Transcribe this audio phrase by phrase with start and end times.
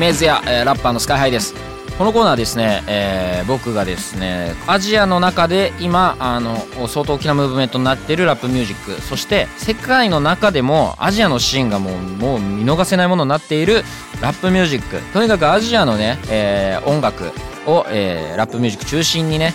[0.00, 1.54] メージや、えーラッパーのスカイハイです。
[1.98, 6.56] このコーナーですね、えー僕がですねアジアの中で今あの
[6.88, 13.82] 相当大きなムーブメントになっているラップミュージックそして世界の中でもアジアのシーンがもうもう見逃せないものになっている
[14.22, 15.00] ラップミュージック。
[15.12, 17.32] とにかくアジアのね、えー音楽
[17.66, 19.52] を、えーラップミュージック中心にね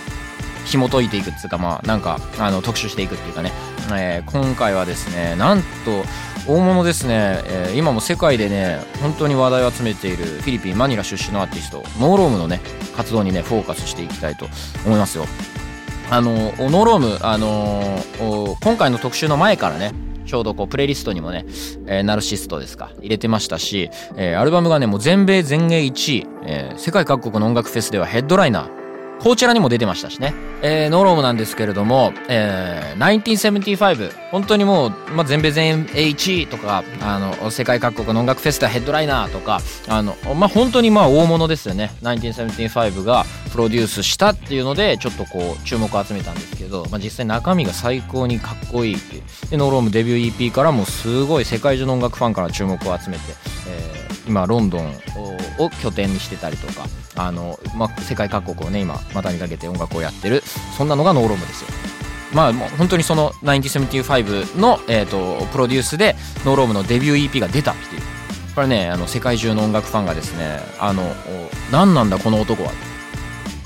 [0.66, 3.52] 紐解いていくっていうかまあなんかあの特集していくっていうかね、
[3.92, 6.04] えー今回はですねなんと
[6.48, 12.62] 大物ですね、えー今も世界でね本当に話題を集めているフィリピンマニラ出身のアーティストノーロームのね
[12.96, 14.48] 活動にねフォーカスしていきたいと
[14.86, 15.26] 思いますよ。
[16.10, 19.92] あのノーロームあのお今回の特集の前からね
[20.26, 21.46] ちょうどこうプレイリストにもね、
[21.88, 28.85] えーナルシストですか入れてましたし、えーアルバムがねもう全米全英1位、えー世界各国の音楽フェスではヘッドライナー
[29.20, 30.34] こちらにも出てましたしね。
[30.62, 41.92] えーノーロムなんですけれども、えー1975、本当にもう、まあ、全米全英1位とか、あの、世界各国の音楽フェスタヘッドライナーとか、あの、まあ、本当にまあ大物ですよね。
[42.04, 49.24] 1975がプロデュースしたっていうので、ちょっとこう、注目を集めたんですけど、まあ、実際中身が最高にかっこいいっていう。
[49.50, 53.24] で、ノーロームデビュー EP からもすごい世界中の音楽ファンから注目を集めて、
[53.70, 53.95] えー
[54.28, 54.94] 今ロンドン
[55.60, 60.42] を拠点にしてたりとかあの、まあ、世界各国をね今股にかけて音楽をやってる
[60.78, 61.70] そんなのがノーロームですよ。
[62.34, 68.02] まあもう本当にその1975の、えー、とプロデュースでNo Rome のデビュー EP が出たっていう。
[68.56, 71.04] これねあの世界中の音楽ファンがですねあの
[71.72, 72.72] 何なんだこの男は。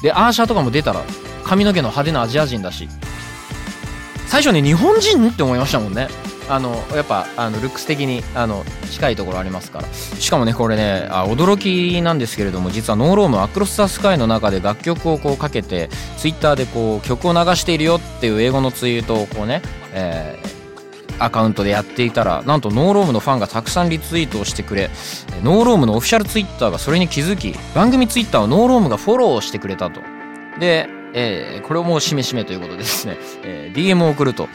[0.02, 1.04] でアーシャーとかも出たら
[1.44, 2.88] 髪の毛の派手なアジア人だし。
[4.28, 6.08] 最初ね日本人って思いましたもんね。
[6.50, 9.88] あのやっぱあのルックス的にあの近いところありますから。
[9.94, 19.62] しかもねこれねあ驚きなんですけれども実は No Rome、Across The Sky の中で楽曲をこうかけてツイッターでこう曲を流しているよっていう英語のツイートをこうね、
[19.94, 20.60] えー
[21.20, 30.02] アカウントでやっていたらなんと No Rome のファンがたくさんリツイートをしてくれえ No Rome のオフィシャルツイッターがそれに気づき番組ツイッターを No Rome がフォローしてくれたと。
[30.60, 34.48] で、えーこれをもうしめしめということでですね、 えー DM を送ると。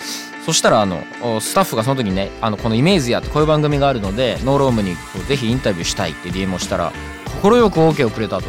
[0.45, 1.03] そしたらあの
[1.41, 4.95] スタッフがその時にねあのこのイメージやってこういう番組があるので No Rome に
[5.27, 6.93] ぜひインタビューしたいって DM をしたら
[7.41, 8.45] 快く OK をくれたと。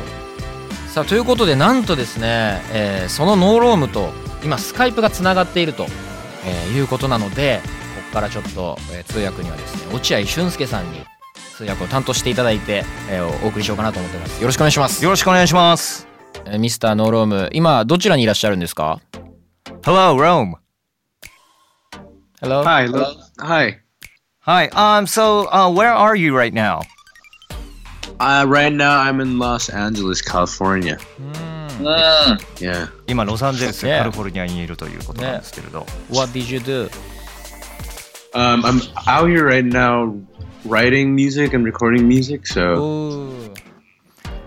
[0.90, 4.12] さあということでなんとですね、えーその No Rome と
[4.44, 5.88] 今スカイプがつながっていると、
[6.46, 7.70] えいうことなのでこ
[8.12, 11.00] こからちょっと、え通訳にはですね落合俊介さんに
[11.58, 14.40] 通訳を担当していただいて、えお送りしようかなと思ってます。
[14.42, 15.04] よろしくお願いします。
[15.04, 16.15] よろしくお願いします。
[16.47, 19.01] えーミスターノーローム今どちらにいらっしゃるんですか
[19.83, 20.55] Hello, Rome.
[22.43, 22.63] Hello?
[22.65, 23.15] Hi, hello.
[23.39, 23.79] Hi.
[24.41, 24.69] Hi.
[24.73, 25.07] Um.
[25.07, 26.81] So, uh, where are you right now?
[28.19, 30.99] Uh, right now I'm in Los Angeles, California.
[31.19, 31.87] うん
[32.59, 32.89] Yeah.
[33.07, 34.01] 今ロサンゼルス、 Yeah.
[34.01, 35.87] カリフォルニアにいるということなんですけれど。
[36.11, 36.91] What did you do?
[38.35, 40.15] Um, I'm out here right now
[40.67, 43.51] writing music and recording music, so おー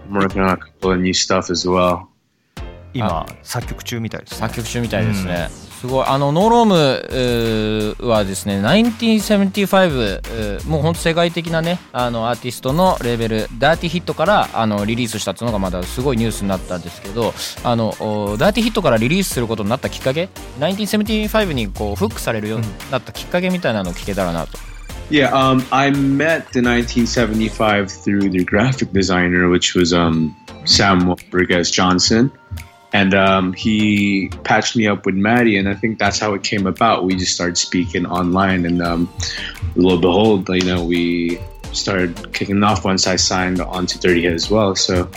[0.09, 2.07] I'm working on a couple of new stuff as well.
[2.95, 4.37] 今作曲中みたいです、ね。
[4.39, 6.07] 作曲中みたいですね、すごい。
[6.07, 24.59] あのノーロームはですね1975うーもうほんと世界的なねあのアーティストのレーベルダーティヒットからあのリリースしたっていうのがまだすごいニュースになったんですけどあのおダーティヒットからリリースすることになったきっかけ？1975にこうフックされるようになったきっかけみたいなのを聞けたらなと、
[25.11, 30.37] Yeah, um, I met the 1975 through the graphic designer, which was um,
[30.67, 32.31] Sam Rodriguez Johnson.
[32.93, 36.67] And um, he patched me up with Maddie, and I think that's how it came
[36.67, 37.05] about.
[37.05, 39.09] We just started speaking online, and um,
[39.77, 41.39] lo and behold, you know, we
[41.73, 44.75] started kicking off once I signed on to 30 Hit as well.
[44.75, 45.11] So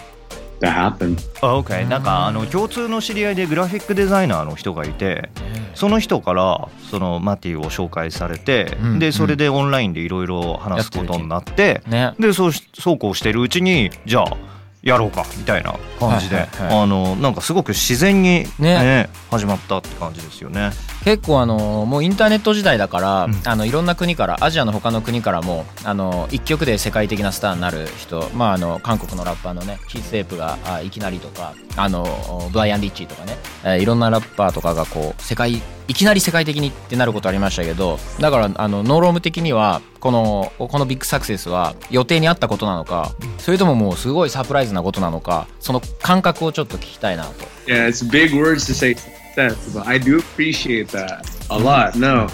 [0.62, 1.18] that happened.
[1.42, 1.88] あ、OK。
[1.88, 5.30] なんかあの共通の知り合いでグラフィックデザイナーの人がいて、
[5.76, 9.00] その人からそのマティを紹介されて、うん。
[9.00, 12.14] でそれでオンラインでいろいろ話すことになって、ね。
[12.20, 14.38] でそうしそうこうしてるうちにじゃあ
[14.84, 16.80] やろうかみたいな感じで、はいはいはい。
[16.84, 18.80] あのなんかすごく自然にね。
[18.80, 20.72] ね始まったって感じですよね。
[21.04, 23.42] 結構あのもうインターネット時代だから、うん。
[23.46, 51.96] あのいろんな国からアジアの他の国からもあの一曲で世界的なスターになる人、まあ、あの韓国のラッパーのねキース・エープがあいきなりとかあのブライアン・リッチーとかね、えーいろんなラッパーとかがこう世界いきなり世界的にってなることありましたけどだからあのノーローム的にはこのこのビッグサクセスは予定にあったことなのかそれとももうすごいサプライズなことなのかその感覚をちょっと聞きたいなと Yeah, it's big words to say success, but I do appreciate that a lot.
[51.96, 52.28] No,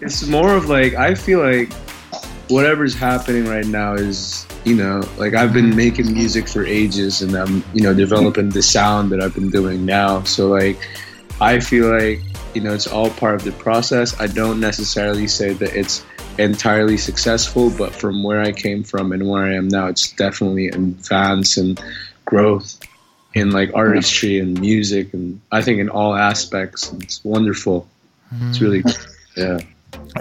[0.00, 1.72] it's more of like I feel like
[2.48, 7.34] whatever's happening right now is you know like I've been making music for ages and
[7.34, 10.22] I'm you know developing the sound that I've been doing now.
[10.24, 10.78] So like
[11.40, 12.20] I feel like
[12.54, 14.18] you know it's all part of the process.
[14.20, 16.04] I don't necessarily say that it's
[16.38, 20.68] entirely successful, but from where I came from and where I am now, it's definitely
[20.68, 21.80] advance and
[22.24, 22.78] growth
[23.34, 26.92] in like artistry and music and I think in all aspects.
[27.00, 27.88] It's wonderful.
[28.48, 28.90] It's really hmm.
[29.36, 29.58] yeah.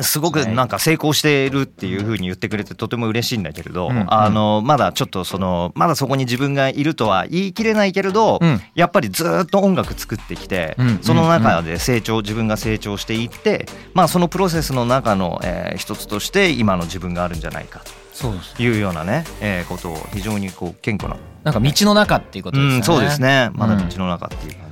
[0.01, 8.62] すごくなんか成功しているっていう風に言ってくれてとても嬉しいんだけれど、うんあのまだちょっとそのまだそこに自分がいるとは言い切れないけれど、うん。
[8.75, 17.81] やっぱりずっと音楽作ってきて、うんその中で成長自分が成長していって、まあ、そのプロセスの中の、えー一つとして今の自分があるんじゃないか。
[18.13, 23.50] そういうようなね、えーことを非常にこう謙虚な、なんか道の中っていうことですよね、うん、そうですね。
[23.53, 24.70] まだ道うんの中っていう感。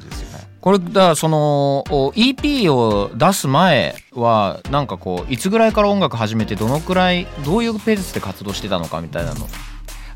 [0.62, 9.48] これだその EP を出す前はなんかこういつぐらいから音楽始めてどのくらいどういうペースで活動してたのかみたいなの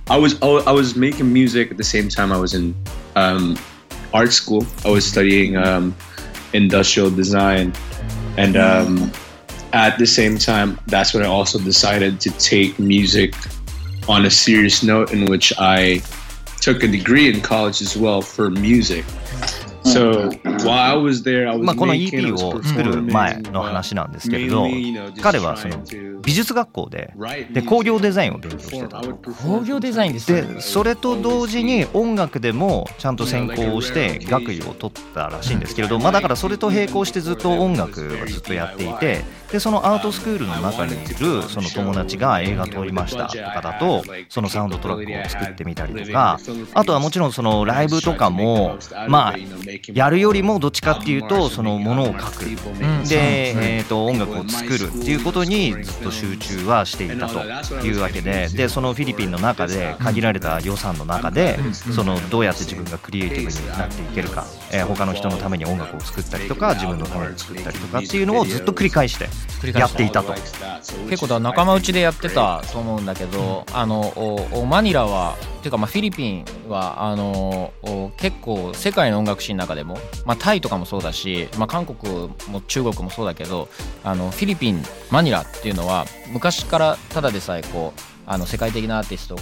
[0.10, 0.38] I was
[0.68, 2.76] I was making music at the same time I was in
[3.16, 3.56] um,
[4.14, 4.66] art school.
[4.86, 5.96] I was studying um,
[6.52, 7.72] industrial design,
[8.38, 9.12] and um,
[9.72, 13.34] at the same time, that's when I also decided to take music
[14.10, 16.02] on a serious note, in which I
[16.60, 19.06] took a degree in college as well for music.
[19.84, 20.30] So
[20.66, 25.22] while I was there, I was まあ、この EP を作る前の uh, 話なんですけれど mainly, you know, just
[25.22, 27.14] 彼はその trying to 美術学校で
[27.52, 39.22] で工業デザインを勉強して.た工業デザインですそれと同時に音楽でもちゃんと専攻をして学位を取ったらしいんですけれど、まあ、だからそれと並行してずっと音楽はずっとやっていて
[39.54, 46.40] でそのアートスクールの中にいるその友達が映画撮りましたとかだとそのサウンドトラックを作ってみたりとか
[46.74, 49.36] あとはもちろんそのライブとかもまあ
[49.94, 52.46] やるよりもどっちかっていうとそのものを書く。
[52.46, 53.04] うん。
[53.04, 57.40] で、えー、と音楽を作るっていうことにずっと集中はしていたと
[57.86, 69.28] いうわけででそのフィリピンの中で限られた予算の中でそのどうやって自分がクリエイティブになっていけるか、えー他の人のために音楽を作ったりとか自分のために作ったりとかっていうのをずっと繰り返して
[69.74, 70.34] やっていたと。
[71.10, 83.70] 結構だ仲間内でやってたと思うんだけど、あのおおマニラはっていうかまあフィリピンはあのお結構世界の音楽シーンの中でも、まあ、タイとかもそうだし、まあ、韓国も中国もそうだけど
[84.04, 89.40] あのフィリピンマニラっていうのは昔からただでさえこうあの世界的なアーティストを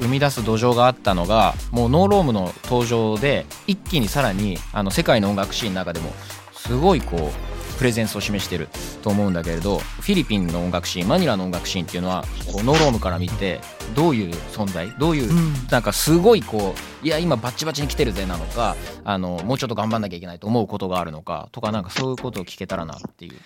[0.00, 6.12] 生み出す土壌があったのがもう No Romeの登場で一気にさらにあの世界の音楽シーンの中でも
[6.52, 7.47] すごいこう
[7.78, 8.68] プレゼンスを示してる
[9.02, 13.60] と思うんだけれどフィリピンの音楽シーンマニラの音楽シーンっていうのはこう No Romeから見て
[13.94, 15.30] どういう存在どういう、
[15.70, 23.36] なんかすごいこういや今バッチバチに来てるぜなのかあのもうちょっと頑張んなきゃいけないと思うことがあるのかとかなんかそういうことを聞けたらなっていう。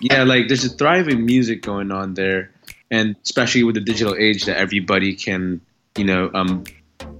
[0.00, 2.50] Yeah, like there's a thriving music going on there,
[2.90, 5.60] and especially with the digital age that everybody can,
[5.96, 6.64] you know, um,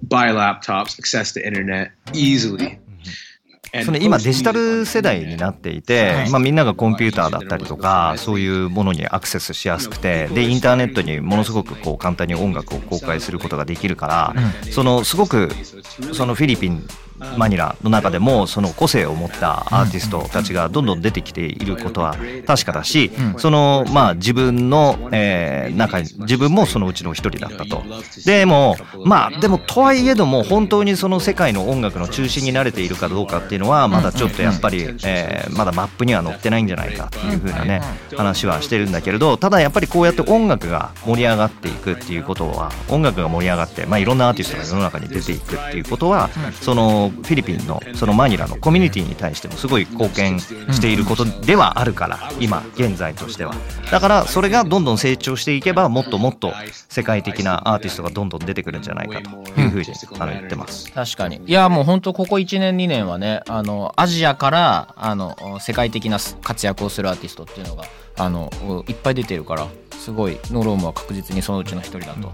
[0.03, 2.81] buy laptops, access the internet easily.
[3.85, 14.35] その今デジタル世代.になっていて、まあ、みんながコンピューターだったりとかそういうものにアクセスしやすくてでインターネットにものすごくこう簡単に音楽を公開することができるから、
[14.71, 15.51] そのすごく
[16.13, 16.87] そのフィリピン
[17.37, 27.83] マニラの中でもその個性を持ったアーティストたちがどんどん出てきていることは確かだし、そのまあ自分の、えー中に自分もそのうちの一人だったと。
[28.25, 37.83] でもまあでもとはいえども本当にその世界の音楽の中心に慣れているかどうかっていうのはまだちょっとやっぱり、えーまだマップには載ってないんじゃないかっていう風なね
[38.17, 53.55] 話はしてるんだけれどただやっぱりこうやって音楽が盛り上がっていくっていうことは音楽が盛り上がって、まあ、いろんなアーティストが世の中に出ていくっていうことはそのフィリピンのそのマニラのコミュニティに対してもすごい貢献していることではあるから今現在としては。
[53.91, 56.53] だからそれがどんどん成長していけばもっともっと
[56.89, 59.87] 世界的なアーティストがどんどん出てくるんじゃないかというふうに
[60.19, 60.93] あの言ってます。
[60.93, 61.41] 確かに。
[61.47, 67.85] いやもう本当ここ1年2年はねあのアジアからあの世界的な活躍をするアーティストっていうのが
[68.17, 68.51] あの
[68.89, 72.33] いっぱい出てるからすごいノロームは確実にそのうちの一人だと。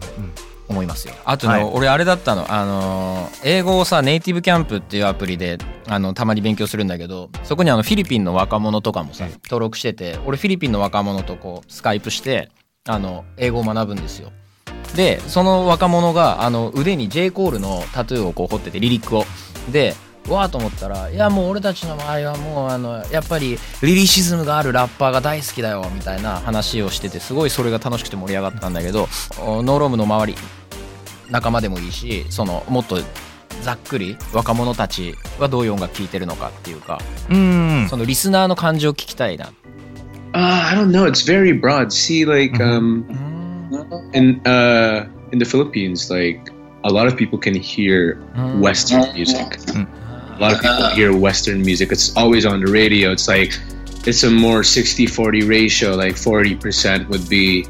[0.69, 1.15] 思いますよ。
[1.25, 1.65] あとね、はい。
[1.65, 2.47] 俺あれだったの。
[2.53, 12.51] あの英語をさネイティブキャンプっていうアプリであのたまに勉強するんだけどそこにあのフィリピンの若者とかもさ登録してて俺フィリピンの若者とこうスカイプして
[12.87, 14.31] あの英語を学ぶんですよ。
[14.97, 19.25] でその若者があの腕に J コールのタトゥーをこう彫っててリリックを。
[19.71, 19.95] で
[20.29, 29.09] うわーと思ったらいやもう俺たちの場合はもうあのやっぱりリリシズムがあるラッパーが大好きだよみたいな話をしててすごいそれが楽しくて盛り上がったんだけど
[29.41, 30.39] おノーロームの周り
[31.31, 32.99] 仲間でもいいしそのもっと
[33.63, 39.53] ざっくり若者たちはどういう音楽聴いてるのかっていうかうんそのリスナーの感情を聞きたいな。
[40.35, 41.07] Uh, I don't know.
[41.07, 41.91] It's very broad.
[41.91, 43.03] See, like um,
[44.13, 46.53] in uh, in the Philippines, like
[46.85, 48.21] a lot of people can hear
[48.61, 49.59] Western music.
[49.75, 51.91] A lot of people hear Western music.
[51.91, 53.11] It's always on the radio.
[53.11, 53.59] It's like
[54.07, 55.97] it's a more 60-40 ratio.
[55.97, 57.67] Like 40% would be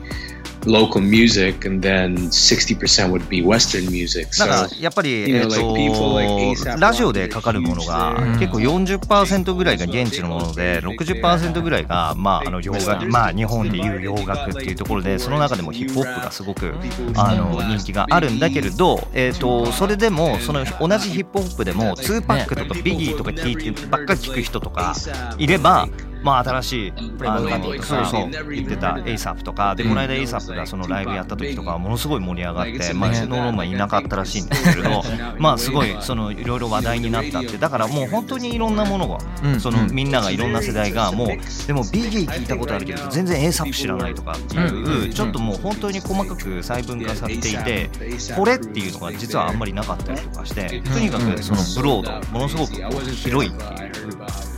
[0.68, 4.28] local music, and then 60% would be Western music.
[4.32, 16.74] So かやっぱり、you え know, ー like people like とラジオでかかるものがうん結構40%ぐらいが現地のもので60%ぐらいが、まあ、あの洋楽、まあ、日本でいう洋楽っていうところでその中でもヒップホップがすごく
[17.16, 24.94] あの人気があるんだけれど、えー、とそれでもその同じヒップホップでも2パックとかビギーとか聞いてばっかり聞く人とか
[25.38, 25.88] いれば。
[26.22, 26.92] まあ新しい
[27.24, 27.48] あの
[27.82, 35.02] そうそう言ってた ASAP とかでこの間 ASAP がそのライブやった時とかはものすごい盛り上がってまあノーローマンいなかったらしいんですけれど
[35.38, 39.60] まあすごいそのいろいろ話題になったってだからもう本当にいろんなものがうん。
[39.60, 41.28] そのみんながいろんな世代がもう
[41.66, 47.90] でもビギー聞いたことあるけど全然 ASAP 知らないとかっていうちょっともう本当に細かく細分化されていて
[48.36, 52.72] これっていうのが実はあんまりなかったりとかしてとにかくそのブロードものすごく
[53.14, 53.90] 広いっていう、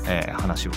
[0.09, 0.73] えー話を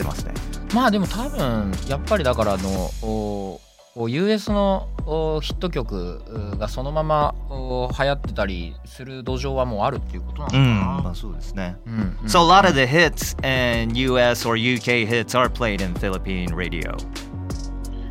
[0.00, 0.32] してますね。
[0.74, 3.60] まあでも多分やっぱりだからあの
[4.08, 6.22] US のおヒット曲
[6.54, 11.02] うがそのままお流行ってたりする土壌はもうあるっていうことなのかうん、な。
[11.02, 11.76] まあそうですね。
[11.86, 16.54] うんうん So a lot of the hits and US or UK hits are played in Philippine
[16.54, 16.96] radio.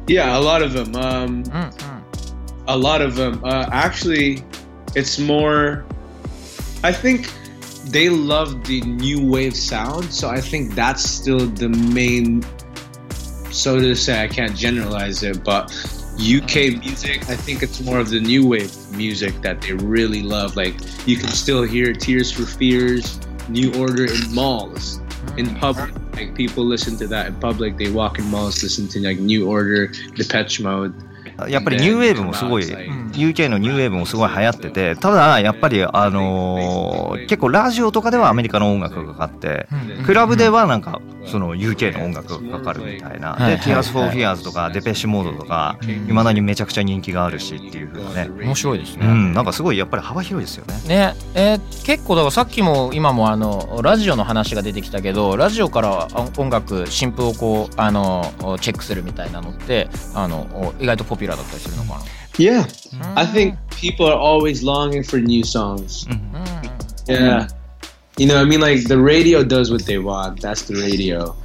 [0.08, 0.96] yeah, a lot of them.
[0.96, 1.43] Um,
[2.67, 3.41] a lot of them.
[3.43, 4.43] Uh, actually,
[4.96, 5.86] it's more.
[6.84, 7.29] I think
[7.91, 12.43] they love the new wave sound, so I think that's still the main.
[13.51, 15.72] So to say, I can't generalize it, but
[16.15, 20.55] UK music, I think it's more of the new wave music that they really love.
[20.55, 20.75] Like
[21.08, 25.00] you can still hear Tears for Fears, New Order in malls,
[25.38, 25.91] in public.
[26.13, 27.77] Like people listen to that in public.
[27.77, 30.93] They walk in malls, listen to like New Order, Depeche Mode.
[31.48, 39.67] やっぱりニューウェーブもすごい、UK のニューウェーブもすごい流行ってて、ただやっぱりあのー結構ラジオとかではアメリカの音楽がかかって、
[40.05, 43.36] クラブではなんかその UK の音楽がかかるみたいな。
[43.36, 45.77] で、Tears for Fears とかデペッシュモードとか、
[46.08, 48.29] いまだにめちゃくちゃ人気があるしっていう風なね。
[48.46, 49.05] 面白いですね。
[49.05, 50.74] うん、なんかすごいやっぱり幅広いですよね。
[50.88, 58.31] ねえー結構だからさっきも今もあのラジオの話が出てきたけどラジオからあ音楽新譜をこうあの
[58.62, 62.04] チェックするみたいなのってあのお意外とポピュだったりするのかな
[62.37, 62.66] Yeah,
[63.14, 66.04] I think people are always longing for new songs.
[67.06, 67.47] Yeah.
[68.18, 70.40] You know, I mean, like the radio does what they want.
[70.40, 71.37] That's the radio.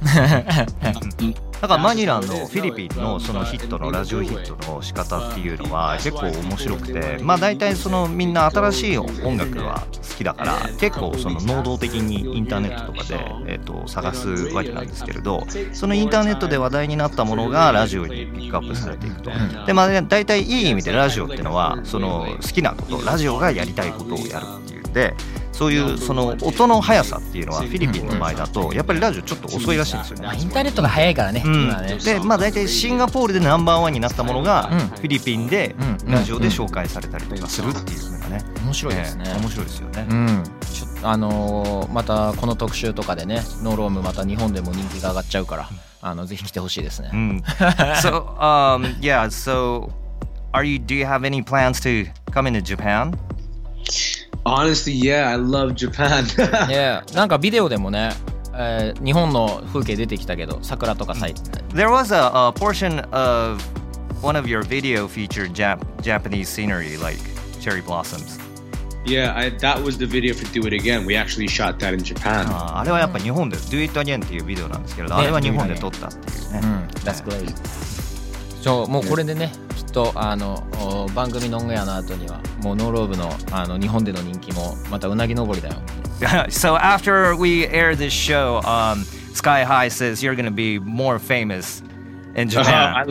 [1.61, 13.15] だからマニラのフィリピンのそのヒットのラジオヒットの仕方っていうのは結構面白くてまあ大体そのみんな新しい音楽は好きだから結構その能動的にインターネットとかで、
[13.47, 15.43] えー、と探すわけなんですけれど
[15.73, 19.31] そのインターネットで話題になったものがラジオにピックアップされていくと。
[19.65, 25.15] でまあ大体いい意味でラジオっていうのはその好きなことラジオがやりたいことをやるっていうんで
[25.55, 30.25] そういうその音の速さっていうのはフィリピンの場合だとやっぱりラジオちょっと遅いらしいんですよね。
[30.25, 30.33] まあ。
[30.35, 31.97] インターネットが早いからね、ね。
[32.03, 34.79] でまあ大体シンガポールでナンバーワンになったものが、うん。
[34.79, 45.69] フィリピンでうんラジオで紹介されたりとかするっていうのがね、面白いですね、ええ面白いですよね、うん、ちょっとあのーまたこの特集とかでねノーロームまた日本でも人気が上がっちゃうから
[46.01, 47.43] あのぜひ来てほしいですね、うん。
[48.01, 49.91] So um yeah so
[50.51, 53.17] are you do you have any plans to come into Japan?
[54.44, 56.24] Honestly, yeah, I love Japan.
[56.70, 58.12] いやなんかビデオでもね、
[58.54, 63.62] えー日本の風景出てきたけど桜とか咲いてて there was a, a portion of
[64.22, 67.18] one of your video featured Jap- Japanese scenery like
[67.60, 68.38] cherry blossoms
[69.06, 71.06] yeah, I, that was the video for Do It Again.
[71.06, 72.46] We actually shot that in Japan.
[72.48, 77.46] あーあれはやっぱ日本で Do It Again っていうビデオなんですけれど、ねあれは日本で撮ったっていうね、うん That's great
[78.65, 85.75] そうもうこれでねきっとあのお番組のオンエアの後にはもうノーローブのあの日本での人気もまたうなぎ登りだよ
[86.49, 89.03] so after we air this show, um,
[89.35, 91.83] Sky High says you're gonna be more famous
[92.33, 93.05] in Japan.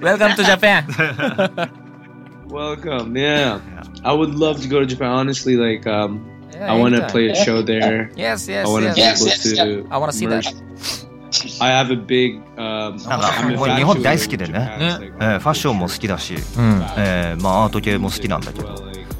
[0.00, 0.86] Welcome to Japan
[2.46, 3.58] Welcome, yeah.
[4.04, 5.08] I would love to go to Japan.
[5.08, 6.24] Honestly, like, um,
[6.60, 7.10] I want to anytime.
[7.10, 8.12] play a show there.
[8.14, 9.58] Yes yes I want to yes, be yes.
[9.58, 9.88] able to.
[9.90, 10.46] I wanna see that.
[11.60, 12.40] I have a big.
[12.56, 16.84] Um, なんか日本大好きでね、like, えーファッションも好きだし、うん。
[16.96, 18.74] えーまあアート系も好きなんだけど、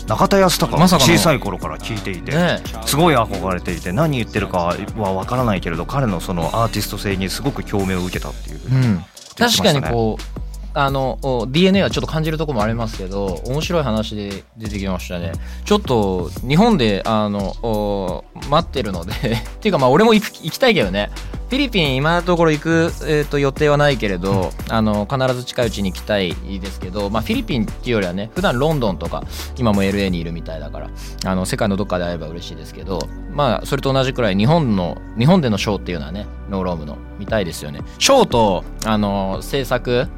[0.06, 1.12] 中田康隆まさかの。
[1.12, 2.60] 小さい頃から聞いていて、ね。
[2.84, 8.58] すごい憧れていて何言ってるかは分からないけれど彼のそのアーティスト性にすごく共鳴を受けたっていう。
[8.58, 9.04] ふうん、
[9.38, 10.40] 確かにこう
[10.72, 15.32] あのお DNA はちょっと感じるところもありますけど面白い話で出てきましたね。
[15.64, 21.10] ちょっと日本であのお待ってるので っていうかまあ俺も行きたいけどね。
[21.29, 22.68] フィリピン今のところ行く、
[23.04, 29.24] えー、と予定はないけれどあの必ず近いうちに行きたいですけど、まあ、フィリピンっていうよりはね普段ロンドンとか
[29.56, 30.90] 今も LA にいるみたいだから
[31.24, 33.00] あの世界のどっかで会えば嬉しいですけど
[33.32, 37.82] まあそれと同じくらい日本の日本でのショーっていうのはねノーロームの見たいですよね。
[37.98, 40.08] ショーとあの制作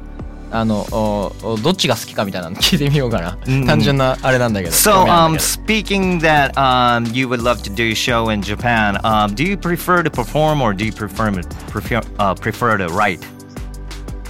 [0.52, 7.94] あのおおどっちが好きかみたいなの聞いてみようかな、うん単純なあれなんだけど So, 興味 ある um, んだけ speaking that um, you would love to do a
[7.94, 11.30] show in Japan, um, do you prefer to perform or do you prefer
[11.70, 13.20] prefer uh, prefer to write?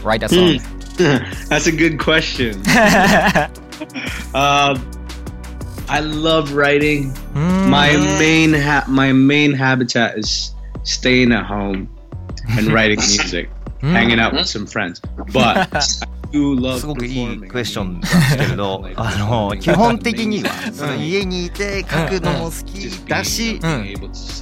[0.03, 0.59] ど Write a song
[1.49, 2.61] That's a good question.
[4.35, 4.77] uh,
[5.89, 7.13] I love writing.
[7.35, 11.89] うーん My main ha- my main habitat is staying at home
[12.59, 13.49] and writing music,
[13.92, 15.02] Hanging out with some friends.
[15.34, 23.60] But I do love すごくいい.クエスチョンなんですけれど あの基本的にはその家にいて書くのも好きだし、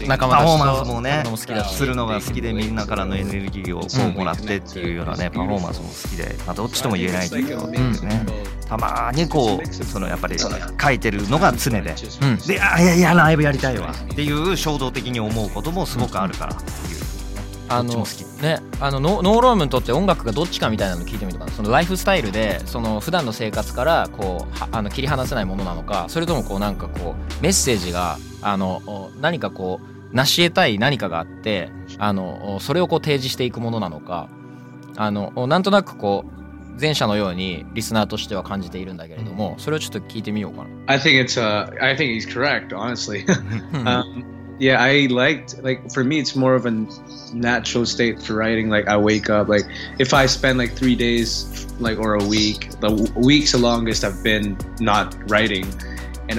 [0.07, 8.25] 仲間たちとパフォーマンスもねも好きだしするのが好きでみんなからのエネルギーをこうもらってっていうようなねパフォーマンスも好きで、まあ、どっちとも言えないけどっていうね。
[8.71, 11.79] たまにこうそのやっぱり書いてるのが常で。
[12.21, 12.37] うん。
[12.47, 13.91] であいやいやライブやりたいわ。
[13.91, 17.00] っていう衝動的に思うこともすごくあるからっていう
[17.71, 18.05] あの
[18.41, 29.79] ねあのノノーロームにとって音楽がどっちかみたいなの聞いてみるとかなそのライフスタイルでその普段の生活からこうはあの切り離せないものなのかそれともこうなんかこうメッセージがあのお何かこ
[30.11, 34.29] う成し得たい何かがあってあのおそれをこう提示していくものなのか
[34.97, 36.41] あのおなんとなくこう
[36.79, 40.69] 前者のようにリスナーとしては感じているんだけれどもそれをちょっと聞いてみようかな。
[40.87, 43.23] I think it's uh I think he's correct, honestly.
[43.73, 46.87] う ん um, yeah, I liked like for me it's more of a
[47.33, 48.69] natural state for writing.
[48.69, 49.63] Like I wake up like
[49.97, 54.21] if I spend like three days like or a week, the weeks the longest I've
[54.23, 55.65] been not writing,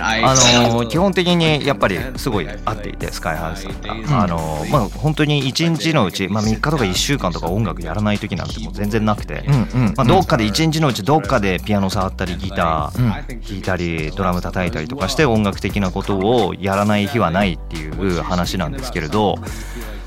[0.00, 0.34] あ
[0.72, 4.02] の 基本的にやっぱりすごい合っていてスカイハウスさん。
[4.02, 9.56] が、あのまあ本当に1日のうち、まあ、3日とか1週間とか音楽やらない時なんてもう全然なくて、うんう
[9.90, 19.38] んまあ、どっかで1日のうちどっかでピアノ触ったりギターうん弾いたりドラム叩いたりとかして音楽的なことをやらない日はないっていう話なんですけれど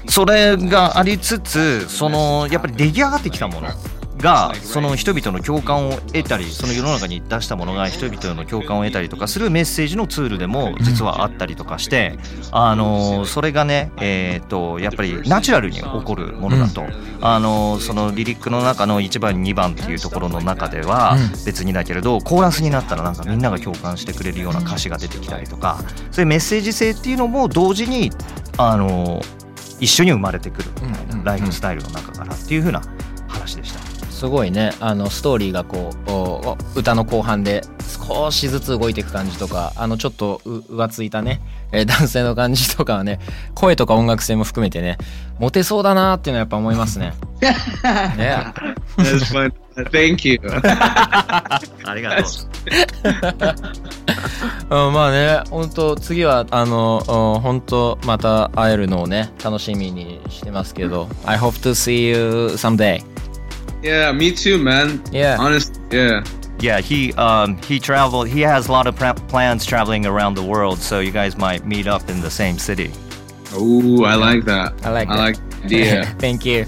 [0.08, 3.68] それがありつつそのやっぱり出来上がってきたもの
[4.26, 12.18] がその人々の共感を得たりその世の中に出したものが人々の共感を得たりとかするメッセージのツールでも実はあったりとかして
[12.52, 16.84] あのそれがねえっとやっぱりナチュラルに起こるものだと。
[17.22, 25.80] あのそのリリックの中の1番2番っていうところの中では別にだけれどコーラスになったらなんかみんなが共感してくれるような歌詞が出てきたりとか
[26.12, 28.12] そういうメッセージ性っていうのも同時に
[28.58, 29.22] あの
[29.80, 31.24] 一緒に生まれてくるみたいなん。
[31.24, 32.82] ライフスタイルの中からっていう風な
[33.28, 33.95] 話でした。
[34.16, 35.90] すごいねあのストーリーがこ
[36.74, 37.62] う歌の後半で
[38.08, 41.42] 少しずつ動いていく感じとかあのちょっとう浮ついたね、
[41.74, 43.20] えー男性の感じとかはね
[43.54, 44.98] 声とか音楽性も含めてね
[45.38, 47.14] モテそうだなっていうのはやっぱ思いますね。
[48.18, 48.38] ね.
[49.92, 50.40] Thank you.
[50.64, 51.60] あ
[51.94, 52.24] りがと
[54.70, 54.86] う。
[54.88, 63.04] うん、まあね本当次はあのうん本当また会えるのをね楽しみにしてますけど I hope to see you someday.
[63.85, 65.03] yeah, me too, man.
[65.13, 65.37] Yeah.
[65.39, 66.25] Honestly, yeah.
[66.61, 68.29] Yeah, he um he traveled.
[68.29, 71.65] He has a lot of pra- plans traveling around the world, so you guys might
[71.67, 72.91] meet up in the same city.
[73.55, 74.75] Oh, I like that.
[74.85, 75.19] I like I that.
[75.19, 76.05] like the idea.
[76.19, 76.67] Thank you.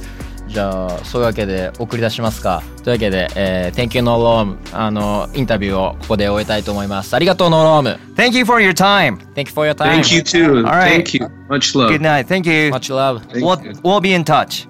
[0.49, 9.17] じゃあそういうわけで送り出しますかというわけで、えー Thank you No Room あのインタビューをここで終えたいと思いますありがとう No Room Thank you for your time.
[9.35, 10.59] Thank you for your time Thank you too.
[10.59, 10.91] All right.
[11.03, 11.27] Thank you.
[11.49, 11.89] Much love.
[11.91, 12.27] Good night.
[12.27, 12.71] Thank you.
[12.71, 13.73] Much love Thank We'll, you.
[13.83, 14.67] we'll be in touch.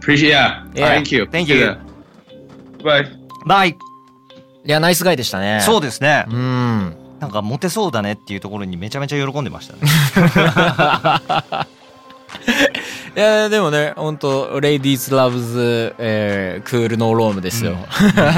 [0.00, 0.30] Appreciate.
[0.30, 0.64] Yeah.
[0.74, 0.88] Yeah.
[0.88, 1.26] Thank you.
[1.26, 1.76] Thank you.
[2.82, 3.06] Bye.
[3.46, 3.76] Bye.
[4.64, 6.36] いやナイスガイでしたねそうですねう。
[6.36, 9.80] んなんかモテそうだねっていうところにめちゃめちゃ喜んでましたね。
[13.16, 17.76] いやでもね本当 Ladies Loves、えー、クールノーロームですよ、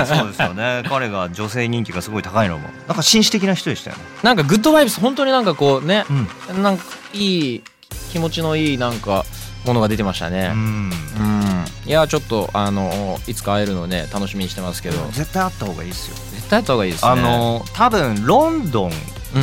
[0.06, 0.82] そうですよね。
[0.88, 4.02] 彼が女性人気がすごい高いのも、なんか紳士的な人でしたよね。
[4.22, 6.62] なんかグッドバイブス本当になんかこうねうん。
[6.62, 7.62] なんかいい
[8.10, 9.24] 気持ちのいいなんか
[9.66, 10.90] ものが出てましたねうん。
[11.20, 11.41] うん
[11.84, 14.96] いやちょっとあのいつか会えるのをね楽しみにしてますけど。
[15.10, 16.16] 絶対あった方がいいですよ。
[16.34, 17.10] 絶対やった方がいいですね。
[17.10, 18.92] あの多分ロンドン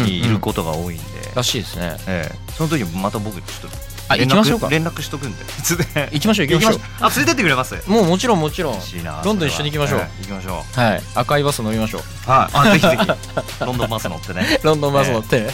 [0.04, 1.04] にいることが多いんで、
[1.36, 1.98] らしいですね。
[2.08, 3.78] ええ、その時また僕ちょっと
[4.10, 4.70] あ行きましょうか。
[4.70, 5.44] 連絡しとくんで。
[5.44, 6.48] いつで行きましょう。
[6.48, 7.76] 行きましょあ連れてってくれます？
[7.76, 8.80] うもうもちろんもちろん。
[9.24, 10.00] ロンドン一緒に行きましょう。
[10.22, 10.80] 行きましょう。
[10.80, 11.02] はい。
[11.16, 12.30] 赤いバス乗りましょう。
[12.30, 12.70] はい。
[12.70, 13.66] あぜひぜひ。
[13.66, 14.60] ロンドンバス乗ってね。
[14.64, 15.42] ロンドンバス乗って。
[15.42, 15.50] ね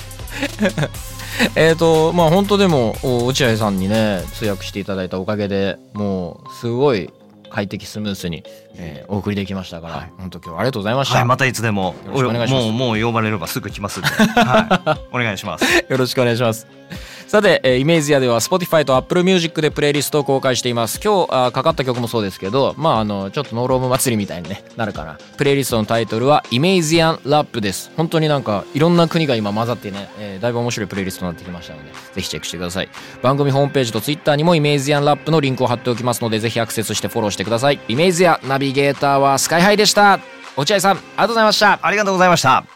[1.55, 7.11] えっとまあ本当でもお落合さんにね通訳していただいたおかげでもうすごい
[7.49, 8.43] 快適スムースに、
[8.75, 10.11] えーお送りできましたから、はい。
[10.17, 12.65] 本当今日はありがとうございました、はいままたいつでもお願いします。
[12.65, 15.15] もうもう呼ばれればすぐ来ますはい。
[15.15, 15.63] お願いします。
[15.87, 16.67] よろしくお願いします。
[17.27, 21.01] さて、えー IMASIAでは Spotify と Apple Music でプレイリストを公開しています。
[21.03, 25.17] 今日かかった曲もそうですけど、まああのちょっと No Rome祭りみたいに、ね、なるかな。
[25.35, 27.91] プレイリストのタイトルはイメージアンラップです。
[27.97, 32.89] 本当になんかいろんな国が今混ざってね、えーだいぶ面白いプレイリストになってきましたので、ぜひチェックしてください。
[33.21, 37.79] 番組ホームページと Twitter にもイメージアンラップのリンクを貼っておきますので、ぜひアクセスしてフォローしてください。
[37.87, 40.19] IMASIAナビゲーターは SKY-HIでした。
[40.55, 41.79] 落合さん、ありがとうございました。
[41.81, 42.74] ありがとうございました